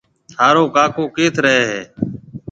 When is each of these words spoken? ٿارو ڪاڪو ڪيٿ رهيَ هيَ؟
ٿارو 0.33 0.63
ڪاڪو 0.75 1.03
ڪيٿ 1.15 1.33
رهيَ 1.43 1.59
هيَ؟ 1.69 1.81